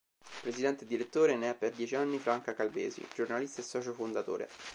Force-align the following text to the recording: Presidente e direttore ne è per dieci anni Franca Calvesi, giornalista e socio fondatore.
Presidente 0.41 0.83
e 0.83 0.87
direttore 0.87 1.35
ne 1.35 1.51
è 1.51 1.55
per 1.55 1.73
dieci 1.73 1.93
anni 1.95 2.17
Franca 2.17 2.55
Calvesi, 2.55 3.05
giornalista 3.13 3.61
e 3.61 3.63
socio 3.63 3.93
fondatore. 3.93 4.49